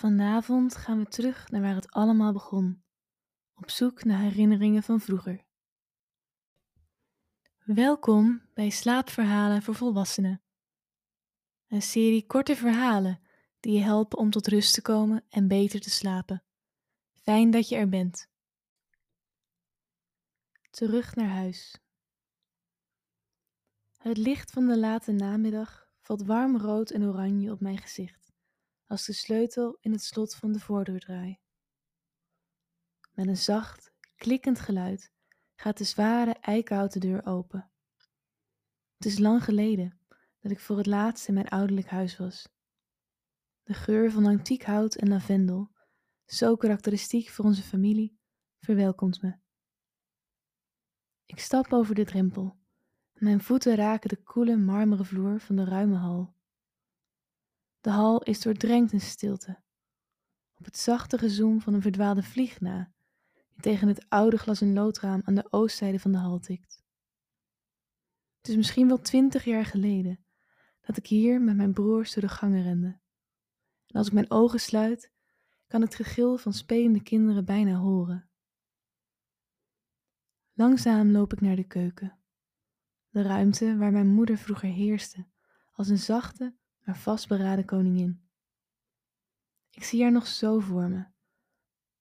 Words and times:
Vanavond 0.00 0.76
gaan 0.76 0.98
we 0.98 1.08
terug 1.08 1.48
naar 1.48 1.60
waar 1.60 1.74
het 1.74 1.90
allemaal 1.90 2.32
begon, 2.32 2.82
op 3.54 3.70
zoek 3.70 4.04
naar 4.04 4.18
herinneringen 4.18 4.82
van 4.82 5.00
vroeger. 5.00 5.44
Welkom 7.64 8.42
bij 8.54 8.70
Slaapverhalen 8.70 9.62
voor 9.62 9.74
Volwassenen. 9.74 10.42
Een 11.68 11.82
serie 11.82 12.26
korte 12.26 12.56
verhalen 12.56 13.20
die 13.60 13.72
je 13.72 13.80
helpen 13.80 14.18
om 14.18 14.30
tot 14.30 14.46
rust 14.46 14.74
te 14.74 14.82
komen 14.82 15.24
en 15.28 15.48
beter 15.48 15.80
te 15.80 15.90
slapen. 15.90 16.42
Fijn 17.12 17.50
dat 17.50 17.68
je 17.68 17.76
er 17.76 17.88
bent. 17.88 18.28
Terug 20.70 21.14
naar 21.14 21.30
huis. 21.30 21.80
Het 23.96 24.16
licht 24.16 24.50
van 24.50 24.66
de 24.66 24.78
late 24.78 25.12
namiddag 25.12 25.92
valt 26.00 26.24
warm 26.24 26.56
rood 26.56 26.90
en 26.90 27.04
oranje 27.04 27.52
op 27.52 27.60
mijn 27.60 27.78
gezicht, 27.78 28.29
als 28.90 29.04
de 29.04 29.12
sleutel 29.12 29.78
in 29.80 29.92
het 29.92 30.02
slot 30.02 30.34
van 30.34 30.52
de 30.52 30.60
voordeur 30.60 31.00
draai. 31.00 31.38
Met 33.12 33.26
een 33.26 33.36
zacht, 33.36 33.92
klikkend 34.16 34.60
geluid 34.60 35.12
gaat 35.54 35.78
de 35.78 35.84
zware 35.84 36.32
eikenhouten 36.32 37.00
deur 37.00 37.26
open. 37.26 37.70
Het 38.96 39.06
is 39.06 39.18
lang 39.18 39.44
geleden 39.44 39.98
dat 40.40 40.52
ik 40.52 40.60
voor 40.60 40.76
het 40.76 40.86
laatst 40.86 41.28
in 41.28 41.34
mijn 41.34 41.48
ouderlijk 41.48 41.86
huis 41.86 42.16
was. 42.16 42.48
De 43.62 43.74
geur 43.74 44.10
van 44.10 44.26
antiek 44.26 44.64
hout 44.64 44.94
en 44.94 45.08
lavendel, 45.08 45.70
zo 46.26 46.56
karakteristiek 46.56 47.28
voor 47.28 47.44
onze 47.44 47.62
familie, 47.62 48.18
verwelkomt 48.58 49.22
me. 49.22 49.38
Ik 51.26 51.38
stap 51.38 51.72
over 51.72 51.94
de 51.94 52.04
drempel. 52.04 52.56
Mijn 53.12 53.40
voeten 53.40 53.74
raken 53.74 54.08
de 54.08 54.22
koele 54.22 54.56
marmeren 54.56 55.06
vloer 55.06 55.40
van 55.40 55.56
de 55.56 55.64
ruime 55.64 55.96
hal. 55.96 56.38
De 57.80 57.90
hal 57.90 58.22
is 58.22 58.40
doordrenkt 58.40 58.92
in 58.92 59.00
stilte. 59.00 59.62
Op 60.54 60.64
het 60.64 60.76
zachte 60.76 61.18
gezoem 61.18 61.60
van 61.60 61.74
een 61.74 61.82
verdwaalde 61.82 62.22
vlieg 62.22 62.60
na, 62.60 62.92
die 63.50 63.60
tegen 63.60 63.88
het 63.88 64.08
oude 64.08 64.36
glas- 64.36 64.60
en 64.60 64.72
loodraam 64.72 65.22
aan 65.24 65.34
de 65.34 65.52
oostzijde 65.52 66.00
van 66.00 66.12
de 66.12 66.18
hal 66.18 66.38
tikt. 66.38 66.82
Het 68.36 68.48
is 68.48 68.56
misschien 68.56 68.88
wel 68.88 69.00
twintig 69.00 69.44
jaar 69.44 69.64
geleden 69.64 70.24
dat 70.80 70.96
ik 70.96 71.06
hier 71.06 71.40
met 71.40 71.56
mijn 71.56 71.72
broers 71.72 72.12
door 72.12 72.22
de 72.22 72.28
gangen 72.28 72.62
rende. 72.62 73.00
En 73.86 73.98
als 73.98 74.06
ik 74.06 74.12
mijn 74.12 74.30
ogen 74.30 74.60
sluit, 74.60 75.12
kan 75.66 75.80
het 75.80 75.94
gegil 75.94 76.36
van 76.36 76.52
spelende 76.52 77.02
kinderen 77.02 77.44
bijna 77.44 77.74
horen. 77.74 78.30
Langzaam 80.52 81.10
loop 81.10 81.32
ik 81.32 81.40
naar 81.40 81.56
de 81.56 81.66
keuken, 81.66 82.18
de 83.08 83.22
ruimte 83.22 83.76
waar 83.76 83.92
mijn 83.92 84.08
moeder 84.08 84.38
vroeger 84.38 84.68
heerste, 84.68 85.26
als 85.72 85.88
een 85.88 85.98
zachte, 85.98 86.54
maar 86.84 86.96
vastberaden 86.96 87.64
koningin. 87.64 88.28
Ik 89.70 89.84
zie 89.84 90.02
haar 90.02 90.12
nog 90.12 90.26
zo 90.26 90.58
voor 90.58 90.88
me, 90.88 91.04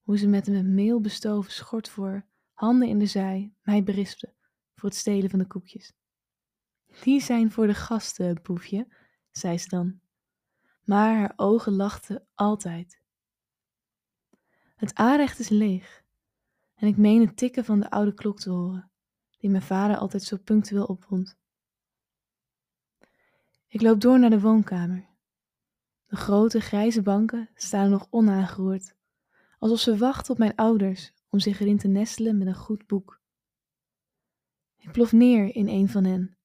hoe 0.02 0.18
ze 0.18 0.28
met 0.28 0.48
een 0.48 0.54
met 0.54 0.66
meel 0.66 1.02
bestoven 1.02 1.52
schort 1.52 1.90
voor, 1.90 2.26
handen 2.54 2.88
in 2.88 3.00
de 3.00 3.06
zij, 3.06 3.54
mij 3.62 3.84
berispte 3.84 4.34
voor 4.76 4.90
het 4.90 4.98
stelen 4.98 5.30
van 5.30 5.40
de 5.40 5.48
koekjes. 5.48 5.94
Die 7.02 7.22
zijn 7.22 7.52
voor 7.52 7.68
de 7.68 7.74
gasten, 7.74 8.42
poefje, 8.42 8.88
zei 9.32 9.58
ze 9.58 9.70
dan. 9.70 10.00
Maar 10.84 11.18
haar 11.18 11.34
ogen 11.36 11.74
lachten 11.74 12.28
altijd. 12.36 13.02
Het 14.76 14.96
aanrecht 14.96 15.40
is 15.40 15.50
leeg 15.50 16.04
en 16.74 16.88
ik 16.88 16.98
meen 16.98 17.22
het 17.22 17.38
tikken 17.38 17.66
van 17.66 17.80
de 17.80 17.90
oude 17.90 18.14
klok 18.14 18.40
te 18.40 18.50
horen, 18.50 18.92
die 19.38 19.50
mijn 19.50 19.64
vader 19.64 19.98
altijd 19.98 20.24
zo 20.24 20.38
punctueel 20.38 20.86
opwond. 20.86 21.39
Ik 23.72 23.82
loop 23.82 24.02
door 24.02 24.20
naar 24.20 24.30
de 24.30 24.40
woonkamer. 24.40 25.08
De 26.06 26.16
grote 26.16 26.60
grijze 26.60 27.02
banken 27.02 27.50
staan 27.56 27.90
nog 27.90 28.08
onaangeroerd, 28.10 28.96
alsof 29.60 29.80
ze 29.80 29.98
wachten 29.98 30.32
op 30.32 30.38
mijn 30.38 30.56
ouders 30.56 31.14
om 31.30 31.40
zich 31.40 31.60
erin 31.60 31.78
te 31.78 31.88
nestelen 31.88 32.38
met 32.38 32.48
een 32.48 32.56
goed 32.56 32.88
boek. 32.88 33.22
Ik 34.78 34.92
plof 34.92 35.12
neer 35.12 35.56
in 35.56 35.68
een 35.68 35.90
van 35.90 36.04
hen 36.04 36.38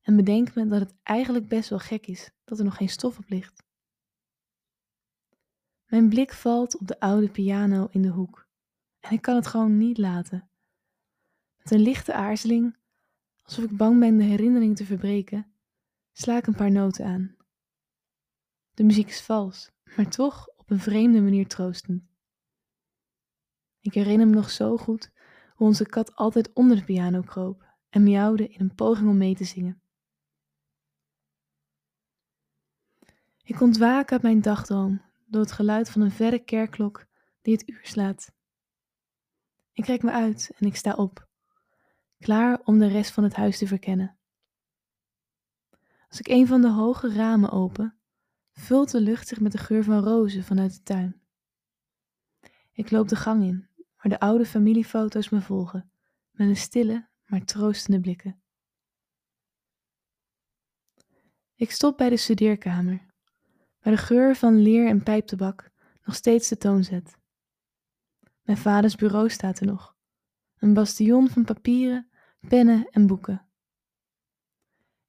en 0.00 0.16
bedenk 0.16 0.54
me 0.54 0.66
dat 0.66 0.80
het 0.80 0.94
eigenlijk 1.02 1.48
best 1.48 1.68
wel 1.68 1.78
gek 1.78 2.06
is 2.06 2.30
dat 2.44 2.58
er 2.58 2.64
nog 2.64 2.76
geen 2.76 2.88
stof 2.88 3.18
op 3.18 3.28
ligt. 3.28 3.62
Mijn 5.84 6.08
blik 6.08 6.32
valt 6.32 6.78
op 6.78 6.86
de 6.86 7.00
oude 7.00 7.30
piano 7.30 7.88
in 7.90 8.02
de 8.02 8.08
hoek 8.08 8.46
en 9.00 9.12
ik 9.12 9.22
kan 9.22 9.34
het 9.34 9.46
gewoon 9.46 9.78
niet 9.78 9.98
laten. 9.98 10.50
Met 11.56 11.70
een 11.70 11.80
lichte 11.80 12.14
aarzeling, 12.14 12.76
alsof 13.42 13.64
ik 13.64 13.76
bang 13.76 14.00
ben 14.00 14.16
de 14.16 14.24
herinnering 14.24 14.76
te 14.76 14.84
verbreken, 14.84 15.52
sla 16.20 16.36
ik 16.36 16.46
een 16.46 16.54
paar 16.54 16.70
noten 16.70 17.04
aan. 17.04 17.36
De 18.74 18.84
muziek 18.84 19.08
is 19.08 19.20
vals, 19.20 19.70
maar 19.96 20.08
toch 20.08 20.48
op 20.56 20.70
een 20.70 20.80
vreemde 20.80 21.20
manier 21.20 21.46
troostend. 21.46 22.02
Ik 23.80 23.94
herinner 23.94 24.26
me 24.26 24.34
nog 24.34 24.50
zo 24.50 24.76
goed 24.76 25.10
hoe 25.54 25.66
onze 25.66 25.86
kat 25.86 26.14
altijd 26.14 26.52
onder 26.52 26.76
de 26.76 26.84
piano 26.84 27.20
kroop 27.20 27.66
en 27.88 28.02
miauwde 28.02 28.48
in 28.48 28.60
een 28.60 28.74
poging 28.74 29.08
om 29.08 29.16
mee 29.16 29.34
te 29.34 29.44
zingen. 29.44 29.82
Ik 33.42 33.60
ontwaak 33.60 34.12
uit 34.12 34.22
mijn 34.22 34.40
dagdroom 34.40 35.02
door 35.26 35.40
het 35.40 35.52
geluid 35.52 35.90
van 35.90 36.00
een 36.00 36.10
verre 36.10 36.38
kerkklok 36.38 37.06
die 37.42 37.52
het 37.52 37.68
uur 37.68 37.80
slaat. 37.82 38.32
Ik 39.72 39.86
rek 39.86 40.02
me 40.02 40.10
uit 40.10 40.50
en 40.56 40.66
ik 40.66 40.76
sta 40.76 40.92
op, 40.92 41.28
klaar 42.18 42.60
om 42.64 42.78
de 42.78 42.88
rest 42.88 43.10
van 43.10 43.24
het 43.24 43.34
huis 43.34 43.58
te 43.58 43.66
verkennen. 43.66 44.17
Als 46.08 46.18
ik 46.18 46.28
een 46.28 46.46
van 46.46 46.60
de 46.60 46.70
hoge 46.70 47.12
ramen 47.12 47.50
open, 47.50 47.98
vult 48.52 48.90
de 48.90 49.00
lucht 49.00 49.28
zich 49.28 49.40
met 49.40 49.52
de 49.52 49.58
geur 49.58 49.84
van 49.84 50.02
rozen 50.02 50.44
vanuit 50.44 50.74
de 50.74 50.82
tuin. 50.82 51.20
Ik 52.72 52.90
loop 52.90 53.08
de 53.08 53.16
gang 53.16 53.42
in, 53.42 53.68
waar 53.76 54.12
de 54.12 54.20
oude 54.20 54.46
familiefoto's 54.46 55.28
me 55.28 55.40
volgen, 55.40 55.92
met 56.30 56.48
een 56.48 56.56
stille, 56.56 57.08
maar 57.26 57.44
troostende 57.44 58.00
blikken. 58.00 58.42
Ik 61.54 61.70
stop 61.70 61.96
bij 61.96 62.08
de 62.08 62.16
studeerkamer, 62.16 63.06
waar 63.80 63.92
de 63.92 63.98
geur 63.98 64.36
van 64.36 64.62
leer 64.62 64.86
en 64.86 65.02
pijptabak 65.02 65.70
nog 66.04 66.14
steeds 66.14 66.48
de 66.48 66.56
toon 66.56 66.84
zet. 66.84 67.18
Mijn 68.42 68.58
vaders 68.58 68.96
bureau 68.96 69.30
staat 69.30 69.60
er 69.60 69.66
nog, 69.66 69.96
een 70.58 70.74
bastion 70.74 71.28
van 71.28 71.44
papieren, 71.44 72.10
pennen 72.48 72.88
en 72.90 73.06
boeken. 73.06 73.47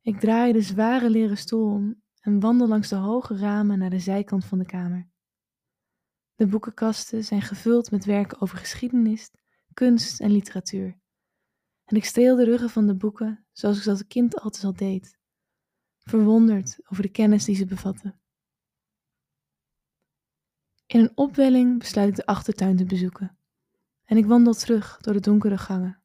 Ik 0.09 0.19
draai 0.19 0.53
de 0.53 0.61
zware 0.61 1.09
leren 1.09 1.37
stoel 1.37 1.71
om 1.71 2.01
en 2.19 2.39
wandel 2.39 2.67
langs 2.67 2.89
de 2.89 2.95
hoge 2.95 3.37
ramen 3.37 3.79
naar 3.79 3.89
de 3.89 3.99
zijkant 3.99 4.45
van 4.45 4.57
de 4.57 4.65
kamer. 4.65 5.09
De 6.35 6.47
boekenkasten 6.47 7.23
zijn 7.23 7.41
gevuld 7.41 7.91
met 7.91 8.05
werken 8.05 8.41
over 8.41 8.57
geschiedenis, 8.57 9.31
kunst 9.73 10.19
en 10.19 10.31
literatuur. 10.31 10.99
En 11.85 11.95
ik 11.95 12.05
streel 12.05 12.35
de 12.35 12.43
ruggen 12.43 12.69
van 12.69 12.87
de 12.87 12.95
boeken 12.95 13.45
zoals 13.51 13.79
ik 13.79 13.87
als 13.87 14.07
kind 14.07 14.39
altijd 14.39 14.63
al 14.63 14.73
deed, 14.73 15.17
verwonderd 15.97 16.79
over 16.83 17.03
de 17.03 17.11
kennis 17.11 17.45
die 17.45 17.55
ze 17.55 17.65
bevatten. 17.65 18.19
In 20.85 20.99
een 20.99 21.17
opwelling 21.17 21.79
besluit 21.79 22.09
ik 22.09 22.15
de 22.15 22.25
achtertuin 22.25 22.77
te 22.77 22.85
bezoeken 22.85 23.37
en 24.05 24.17
ik 24.17 24.25
wandel 24.25 24.53
terug 24.53 24.97
door 24.97 25.13
de 25.13 25.19
donkere 25.19 25.57
gangen. 25.57 26.01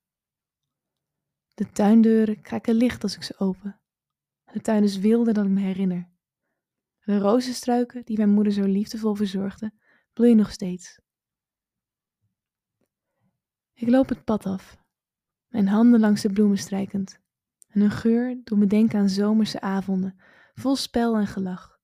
De 1.54 1.70
tuindeuren 1.70 2.41
kraken 2.41 2.75
licht 2.75 3.03
als 3.03 3.16
ik 3.16 3.22
ze 3.22 3.38
open. 3.38 3.78
Tuin 4.62 4.82
is 4.82 4.98
wilder 4.98 5.34
dan 5.34 5.47
ik 5.47 5.50
me 5.50 5.60
herinner. 5.60 6.09
De 7.04 7.19
rozenstruiken 7.19 8.04
die 8.04 8.16
mijn 8.16 8.31
moeder 8.31 8.53
zo 8.53 8.65
liefdevol 8.65 9.15
verzorgde, 9.15 9.72
bloeien 10.12 10.37
nog 10.37 10.50
steeds. 10.50 11.00
Ik 13.72 13.88
loop 13.88 14.09
het 14.09 14.25
pad 14.25 14.47
af, 14.47 14.78
mijn 15.49 15.69
handen 15.69 16.00
langs 16.00 16.23
de 16.23 16.32
bloemen 16.32 16.58
strijkend, 16.58 17.20
en 17.69 17.81
een 17.81 17.90
geur 17.90 18.40
doet 18.44 18.58
me 18.58 18.67
denken 18.67 18.99
aan 18.99 19.08
zomerse 19.08 19.61
avonden, 19.61 20.20
vol 20.55 20.76
spel 20.76 21.17
en 21.17 21.26
gelach. 21.26 21.81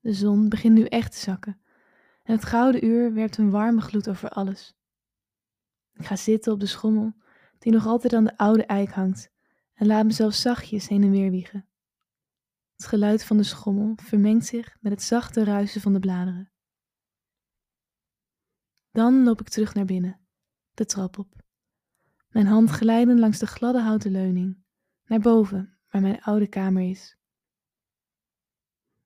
De 0.00 0.12
zon 0.12 0.48
begint 0.48 0.74
nu 0.74 0.84
echt 0.84 1.12
te 1.12 1.18
zakken 1.18 1.60
en 2.22 2.34
het 2.34 2.44
gouden 2.44 2.84
uur 2.84 3.12
werpt 3.14 3.36
een 3.36 3.50
warme 3.50 3.80
gloed 3.80 4.08
over 4.08 4.28
alles. 4.28 4.74
Ik 5.92 6.06
ga 6.06 6.16
zitten 6.16 6.52
op 6.52 6.60
de 6.60 6.66
schommel 6.66 7.12
die 7.58 7.72
nog 7.72 7.86
altijd 7.86 8.12
aan 8.12 8.24
de 8.24 8.36
oude 8.36 8.64
eik 8.64 8.90
hangt 8.90 9.32
en 9.80 9.86
laat 9.86 10.04
mezelf 10.04 10.34
zachtjes 10.34 10.88
heen 10.88 11.02
en 11.02 11.10
weer 11.10 11.30
wiegen. 11.30 11.68
Het 12.76 12.86
geluid 12.86 13.24
van 13.24 13.36
de 13.36 13.42
schommel 13.42 13.92
vermengt 13.96 14.46
zich 14.46 14.76
met 14.80 14.92
het 14.92 15.02
zachte 15.02 15.44
ruisen 15.44 15.80
van 15.80 15.92
de 15.92 15.98
bladeren. 15.98 16.52
Dan 18.90 19.22
loop 19.22 19.40
ik 19.40 19.48
terug 19.48 19.74
naar 19.74 19.84
binnen, 19.84 20.20
de 20.74 20.86
trap 20.86 21.18
op. 21.18 21.42
Mijn 22.28 22.46
hand 22.46 22.70
glijden 22.70 23.18
langs 23.18 23.38
de 23.38 23.46
gladde 23.46 23.80
houten 23.80 24.10
leuning, 24.10 24.64
naar 25.04 25.20
boven, 25.20 25.78
waar 25.90 26.02
mijn 26.02 26.22
oude 26.22 26.46
kamer 26.46 26.90
is. 26.90 27.16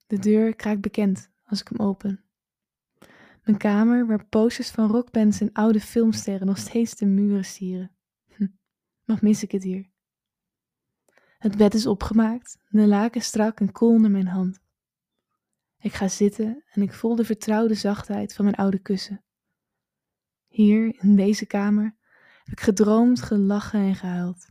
De 0.07 0.19
deur 0.19 0.57
kraakt 0.57 0.81
bekend 0.81 1.31
als 1.45 1.61
ik 1.61 1.69
hem 1.69 1.87
open. 1.87 2.25
Mijn 3.45 3.59
kamer 3.59 4.07
waar 4.07 4.27
posters 4.27 4.71
van 4.71 4.91
rockbands 4.91 5.41
en 5.41 5.53
oude 5.53 5.81
filmsterren 5.81 6.47
nog 6.47 6.59
steeds 6.59 6.95
de 6.95 7.07
muren 7.07 7.45
sieren. 7.45 7.97
Hm, 8.29 8.47
nog 9.05 9.21
mis 9.21 9.43
ik 9.43 9.53
het 9.53 9.63
hier. 9.63 9.93
Het 11.45 11.57
bed 11.57 11.75
is 11.75 11.87
opgemaakt, 11.87 12.59
de 12.69 12.87
laken 12.87 13.21
strak 13.21 13.61
en 13.61 13.73
koel 13.73 13.91
onder 13.91 14.11
mijn 14.11 14.27
hand. 14.27 14.61
Ik 15.79 15.93
ga 15.93 16.09
zitten 16.09 16.65
en 16.67 16.83
ik 16.83 16.93
voel 16.93 17.17
de 17.17 17.25
vertrouwde 17.25 17.75
zachtheid 17.75 18.35
van 18.35 18.45
mijn 18.45 18.57
oude 18.57 18.79
kussen. 18.79 19.25
Hier, 20.47 21.03
in 21.03 21.17
deze 21.17 21.47
kamer, 21.47 21.97
heb 22.45 22.53
ik 22.53 22.61
gedroomd, 22.61 23.23
gelachen 23.23 23.81
en 23.81 23.95
gehuild. 23.95 24.47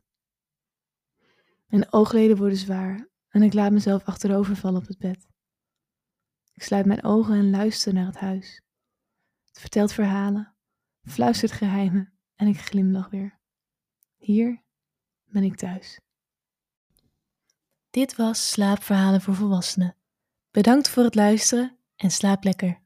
Mijn 1.65 1.93
oogleden 1.93 2.37
worden 2.37 2.57
zwaar 2.57 3.09
en 3.29 3.41
ik 3.41 3.53
laat 3.53 3.71
mezelf 3.71 4.03
achterover 4.03 4.55
vallen 4.55 4.81
op 4.81 4.87
het 4.87 4.97
bed. 4.97 5.27
Ik 6.53 6.63
sluit 6.63 6.85
mijn 6.85 7.03
ogen 7.03 7.35
en 7.35 7.49
luister 7.49 7.93
naar 7.93 8.05
het 8.05 8.17
huis. 8.17 8.61
Het 9.43 9.59
vertelt 9.59 9.93
verhalen, 9.93 10.55
fluistert 11.03 11.51
geheimen 11.51 12.13
en 12.35 12.47
ik 12.47 12.59
glimlach 12.59 13.09
weer. 13.09 13.39
Hier 14.17 14.63
ben 15.23 15.43
ik 15.43 15.55
thuis. 15.55 16.01
Dit 17.93 18.15
was 18.15 18.49
Slaapverhalen 18.49 19.21
voor 19.21 19.35
Volwassenen. 19.35 19.95
Bedankt 20.51 20.89
voor 20.89 21.03
het 21.03 21.15
luisteren 21.15 21.77
en 21.95 22.11
slaap 22.11 22.43
lekker. 22.43 22.79